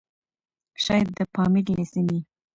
[0.85, 2.19] شايد د پامير له سيمې؛